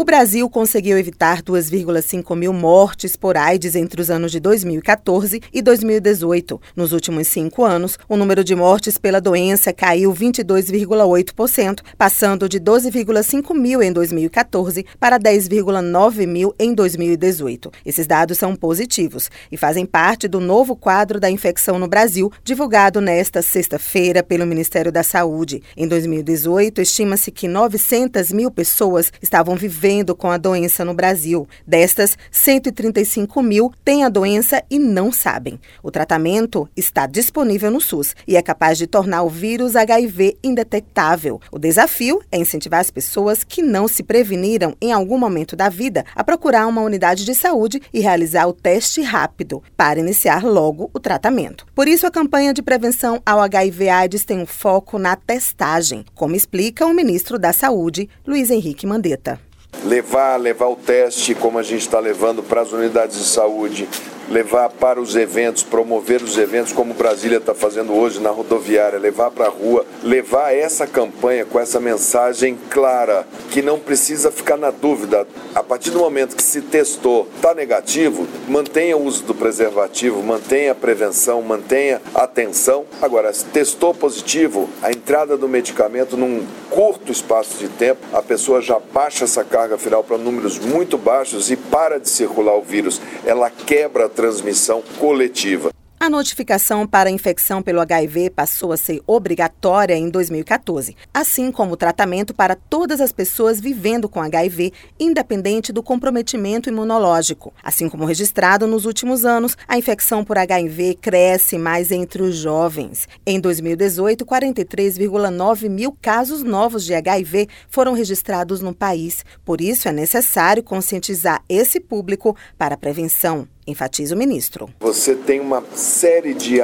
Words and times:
O 0.00 0.04
Brasil 0.04 0.48
conseguiu 0.48 0.96
evitar 0.96 1.42
2,5 1.42 2.36
mil 2.36 2.52
mortes 2.52 3.16
por 3.16 3.36
AIDS 3.36 3.74
entre 3.74 4.00
os 4.00 4.10
anos 4.10 4.30
de 4.30 4.38
2014 4.38 5.42
e 5.52 5.60
2018. 5.60 6.60
Nos 6.76 6.92
últimos 6.92 7.26
cinco 7.26 7.64
anos, 7.64 7.98
o 8.08 8.16
número 8.16 8.44
de 8.44 8.54
mortes 8.54 8.96
pela 8.96 9.20
doença 9.20 9.72
caiu 9.72 10.14
22,8%, 10.14 11.80
passando 11.98 12.48
de 12.48 12.60
12,5 12.60 13.52
mil 13.52 13.82
em 13.82 13.92
2014 13.92 14.86
para 15.00 15.18
10,9 15.18 16.26
mil 16.28 16.54
em 16.60 16.72
2018. 16.72 17.72
Esses 17.84 18.06
dados 18.06 18.38
são 18.38 18.54
positivos 18.54 19.28
e 19.50 19.56
fazem 19.56 19.84
parte 19.84 20.28
do 20.28 20.38
novo 20.38 20.76
quadro 20.76 21.18
da 21.18 21.28
infecção 21.28 21.76
no 21.76 21.88
Brasil, 21.88 22.30
divulgado 22.44 23.00
nesta 23.00 23.42
sexta-feira 23.42 24.22
pelo 24.22 24.46
Ministério 24.46 24.92
da 24.92 25.02
Saúde. 25.02 25.60
Em 25.76 25.88
2018, 25.88 26.82
estima-se 26.82 27.32
que 27.32 27.48
900 27.48 28.30
mil 28.30 28.48
pessoas 28.48 29.12
estavam 29.20 29.56
vivendo 29.56 29.87
com 30.14 30.30
a 30.30 30.36
doença 30.36 30.84
no 30.84 30.92
Brasil. 30.92 31.48
Destas, 31.66 32.18
135 32.30 33.42
mil 33.42 33.72
têm 33.82 34.04
a 34.04 34.10
doença 34.10 34.62
e 34.70 34.78
não 34.78 35.10
sabem. 35.10 35.58
O 35.82 35.90
tratamento 35.90 36.68
está 36.76 37.06
disponível 37.06 37.70
no 37.70 37.80
SUS 37.80 38.14
e 38.26 38.36
é 38.36 38.42
capaz 38.42 38.76
de 38.76 38.86
tornar 38.86 39.22
o 39.22 39.30
vírus 39.30 39.74
HIV 39.74 40.36
indetectável. 40.44 41.40
O 41.50 41.58
desafio 41.58 42.20
é 42.30 42.36
incentivar 42.36 42.80
as 42.80 42.90
pessoas 42.90 43.42
que 43.42 43.62
não 43.62 43.88
se 43.88 44.02
preveniram 44.02 44.74
em 44.78 44.92
algum 44.92 45.16
momento 45.16 45.56
da 45.56 45.70
vida 45.70 46.04
a 46.14 46.22
procurar 46.22 46.66
uma 46.66 46.82
unidade 46.82 47.24
de 47.24 47.34
saúde 47.34 47.80
e 47.92 48.00
realizar 48.00 48.46
o 48.46 48.52
teste 48.52 49.00
rápido 49.00 49.62
para 49.74 50.00
iniciar 50.00 50.44
logo 50.44 50.90
o 50.92 51.00
tratamento. 51.00 51.66
Por 51.74 51.88
isso, 51.88 52.06
a 52.06 52.10
campanha 52.10 52.52
de 52.52 52.60
prevenção 52.60 53.22
ao 53.24 53.40
HIV/AIDS 53.40 54.24
tem 54.24 54.38
um 54.38 54.46
foco 54.46 54.98
na 54.98 55.16
testagem, 55.16 56.04
como 56.14 56.36
explica 56.36 56.84
o 56.84 56.92
ministro 56.92 57.38
da 57.38 57.54
Saúde, 57.54 58.08
Luiz 58.26 58.50
Henrique 58.50 58.86
Mandetta 58.86 59.47
levar, 59.84 60.36
levar 60.36 60.68
o 60.68 60.76
teste 60.76 61.34
como 61.34 61.58
a 61.58 61.62
gente 61.62 61.80
está 61.80 61.98
levando 61.98 62.42
para 62.42 62.60
as 62.60 62.72
unidades 62.72 63.18
de 63.18 63.24
saúde, 63.24 63.88
levar 64.28 64.68
para 64.68 65.00
os 65.00 65.16
eventos, 65.16 65.62
promover 65.62 66.22
os 66.22 66.36
eventos 66.36 66.72
como 66.72 66.92
Brasília 66.92 67.38
está 67.38 67.54
fazendo 67.54 67.94
hoje 67.94 68.20
na 68.20 68.30
rodoviária, 68.30 68.98
levar 68.98 69.30
para 69.30 69.46
a 69.46 69.48
rua, 69.48 69.86
levar 70.02 70.54
essa 70.54 70.86
campanha 70.86 71.44
com 71.46 71.58
essa 71.58 71.80
mensagem 71.80 72.58
clara, 72.68 73.26
que 73.50 73.62
não 73.62 73.78
precisa 73.78 74.30
ficar 74.30 74.56
na 74.56 74.70
dúvida. 74.70 75.26
A 75.54 75.62
partir 75.62 75.90
do 75.90 76.00
momento 76.00 76.36
que 76.36 76.42
se 76.42 76.60
testou, 76.60 77.26
está 77.34 77.54
negativo, 77.54 78.26
mantenha 78.46 78.96
o 78.96 79.04
uso 79.04 79.24
do 79.24 79.34
preservativo, 79.34 80.22
mantenha 80.22 80.72
a 80.72 80.74
prevenção, 80.74 81.40
mantenha 81.40 82.00
a 82.14 82.24
atenção. 82.24 82.84
Agora, 83.00 83.32
se 83.32 83.46
testou 83.46 83.94
positivo, 83.94 84.68
a 84.82 84.90
entrada 84.90 85.36
do 85.38 85.48
medicamento 85.48 86.16
num 86.16 86.46
curto 86.70 87.12
espaço 87.12 87.58
de 87.58 87.68
tempo, 87.68 88.00
a 88.12 88.22
pessoa 88.22 88.60
já 88.60 88.78
baixa 88.78 89.24
essa 89.24 89.44
carga 89.44 89.76
viral 89.76 90.04
para 90.04 90.18
números 90.18 90.58
muito 90.58 90.96
baixos 90.96 91.50
e 91.50 91.56
para 91.56 91.98
de 91.98 92.08
circular 92.08 92.56
o 92.56 92.62
vírus. 92.62 93.00
Ela 93.24 93.50
quebra 93.50 94.06
a 94.06 94.08
transmissão 94.08 94.82
coletiva. 94.98 95.70
A 96.08 96.10
notificação 96.10 96.86
para 96.86 97.10
a 97.10 97.12
infecção 97.12 97.60
pelo 97.60 97.82
HIV 97.82 98.30
passou 98.30 98.72
a 98.72 98.78
ser 98.78 99.02
obrigatória 99.06 99.94
em 99.94 100.08
2014, 100.08 100.96
assim 101.12 101.52
como 101.52 101.74
o 101.74 101.76
tratamento 101.76 102.32
para 102.32 102.54
todas 102.54 103.02
as 103.02 103.12
pessoas 103.12 103.60
vivendo 103.60 104.08
com 104.08 104.18
HIV, 104.18 104.72
independente 104.98 105.70
do 105.70 105.82
comprometimento 105.82 106.70
imunológico. 106.70 107.52
Assim 107.62 107.90
como 107.90 108.06
registrado 108.06 108.66
nos 108.66 108.86
últimos 108.86 109.26
anos, 109.26 109.54
a 109.68 109.76
infecção 109.76 110.24
por 110.24 110.38
HIV 110.38 110.94
cresce 110.94 111.58
mais 111.58 111.92
entre 111.92 112.22
os 112.22 112.36
jovens. 112.36 113.06
Em 113.26 113.38
2018, 113.38 114.24
43,9 114.24 115.68
mil 115.68 115.92
casos 115.92 116.42
novos 116.42 116.86
de 116.86 116.94
HIV 116.94 117.48
foram 117.68 117.92
registrados 117.92 118.62
no 118.62 118.74
país. 118.74 119.26
Por 119.44 119.60
isso, 119.60 119.86
é 119.86 119.92
necessário 119.92 120.62
conscientizar 120.62 121.44
esse 121.50 121.78
público 121.78 122.34
para 122.56 122.76
a 122.76 122.78
prevenção 122.78 123.46
enfatiza 123.68 124.14
o 124.14 124.18
ministro. 124.18 124.68
Você 124.80 125.14
tem 125.14 125.40
uma 125.40 125.62
série 125.74 126.32
de 126.32 126.60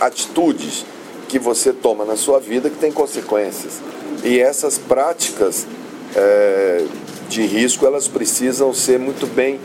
atitudes 0.00 0.86
que 1.28 1.38
você 1.38 1.72
toma 1.72 2.04
na 2.04 2.16
sua 2.16 2.40
vida 2.40 2.70
que 2.70 2.78
tem 2.78 2.92
consequências. 2.92 3.80
E 4.24 4.38
essas 4.38 4.78
práticas 4.78 5.66
é, 6.14 6.84
de 7.28 7.42
risco, 7.42 7.86
elas 7.86 8.08
precisam 8.08 8.74
ser 8.74 8.98
muito 8.98 9.26
bem 9.26 9.60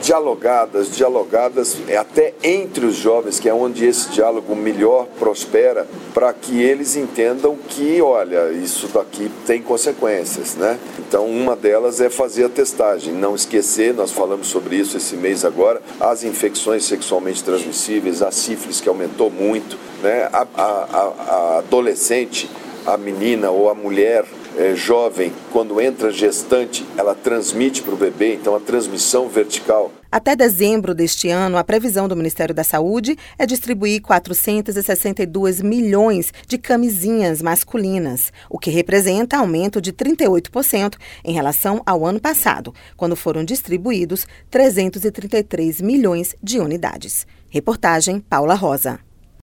dialogadas, 0.00 0.94
dialogadas 0.94 1.76
é, 1.88 1.96
até 1.96 2.34
entre 2.42 2.86
os 2.86 2.96
jovens, 2.96 3.38
que 3.38 3.48
é 3.48 3.54
onde 3.54 3.84
esse 3.86 4.10
diálogo 4.10 4.54
melhor 4.54 5.06
prospera, 5.18 5.86
para 6.12 6.32
que 6.32 6.60
eles 6.60 6.96
entendam 6.96 7.56
que, 7.68 8.00
olha, 8.00 8.50
isso 8.50 8.88
daqui 8.88 9.30
tem 9.46 9.62
consequências, 9.62 10.54
né? 10.54 10.78
Então, 10.98 11.26
uma 11.26 11.56
delas 11.56 12.00
é 12.00 12.10
fazer 12.10 12.44
a 12.44 12.48
testagem, 12.48 13.12
não 13.12 13.34
esquecer, 13.34 13.94
nós 13.94 14.12
falamos 14.12 14.48
sobre 14.48 14.76
isso 14.76 14.96
esse 14.96 15.16
mês 15.16 15.44
agora, 15.44 15.80
as 16.00 16.24
infecções 16.24 16.84
sexualmente 16.84 17.42
transmissíveis, 17.42 18.22
a 18.22 18.30
sífilis 18.30 18.80
que 18.80 18.88
aumentou 18.88 19.30
muito, 19.30 19.78
né? 20.02 20.28
a, 20.32 20.46
a, 20.54 20.64
a 20.64 21.58
adolescente, 21.58 22.50
a 22.86 22.96
menina 22.96 23.50
ou 23.50 23.70
a 23.70 23.74
mulher 23.74 24.24
é, 24.58 24.74
jovem, 24.74 25.32
quando 25.52 25.80
entra 25.80 26.10
gestante, 26.10 26.84
ela 26.96 27.14
transmite 27.14 27.80
para 27.80 27.94
o 27.94 27.96
bebê, 27.96 28.34
então 28.34 28.56
a 28.56 28.60
transmissão 28.60 29.28
vertical. 29.28 29.92
Até 30.10 30.34
dezembro 30.34 30.94
deste 30.94 31.28
ano, 31.28 31.56
a 31.56 31.62
previsão 31.62 32.08
do 32.08 32.16
Ministério 32.16 32.54
da 32.54 32.64
Saúde 32.64 33.16
é 33.38 33.46
distribuir 33.46 34.02
462 34.02 35.60
milhões 35.60 36.32
de 36.46 36.58
camisinhas 36.58 37.40
masculinas, 37.40 38.32
o 38.50 38.58
que 38.58 38.70
representa 38.70 39.38
aumento 39.38 39.80
de 39.80 39.92
38% 39.92 40.96
em 41.24 41.32
relação 41.32 41.80
ao 41.86 42.04
ano 42.04 42.18
passado, 42.18 42.74
quando 42.96 43.14
foram 43.14 43.44
distribuídos 43.44 44.26
333 44.50 45.80
milhões 45.80 46.34
de 46.42 46.58
unidades. 46.58 47.26
Reportagem 47.48 48.18
Paula 48.18 48.54
Rosa. 48.54 49.07